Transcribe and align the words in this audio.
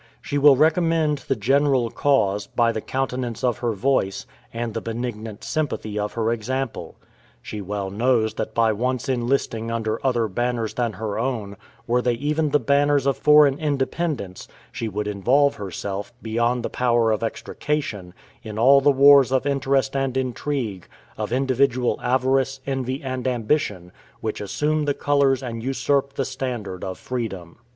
She 0.19 0.39
will 0.39 0.55
recommend 0.55 1.19
the 1.27 1.35
general 1.35 1.91
cause, 1.91 2.47
by 2.47 2.71
the 2.71 2.81
countenance 2.81 3.43
of 3.43 3.59
her 3.59 3.73
voice, 3.73 4.25
and 4.51 4.73
the 4.73 4.81
benignant 4.81 5.43
sympathy 5.43 5.99
of 5.99 6.13
her 6.13 6.31
example. 6.33 6.95
She 7.43 7.61
well 7.61 7.91
knows 7.91 8.33
that 8.33 8.55
by 8.55 8.73
once 8.73 9.07
enlisting 9.07 9.69
under 9.69 10.03
other 10.03 10.27
banners 10.27 10.73
than 10.73 10.93
her 10.93 11.19
own, 11.19 11.55
were 11.85 12.01
they 12.01 12.13
even 12.15 12.49
the 12.49 12.59
banners 12.59 13.05
of 13.05 13.15
foreign 13.15 13.59
independence, 13.59 14.47
she 14.71 14.87
would 14.89 15.05
involve 15.05 15.57
herself, 15.57 16.11
beyond 16.23 16.63
the 16.65 16.69
power 16.71 17.11
of 17.11 17.21
extrication, 17.21 18.15
in 18.41 18.57
all 18.57 18.81
the 18.81 18.89
wars 18.89 19.31
of 19.31 19.45
interest 19.45 19.95
and 19.95 20.17
intrigue, 20.17 20.87
of 21.15 21.31
individual 21.31 21.99
avarice, 22.01 22.59
envy, 22.65 23.03
and 23.03 23.27
ambition, 23.27 23.91
which 24.19 24.41
assume 24.41 24.85
the 24.85 24.95
colors 24.95 25.43
and 25.43 25.61
usurp 25.61 26.13
the 26.15 26.25
standard 26.25 26.83
of 26.83 26.97
freedom. 26.97 27.59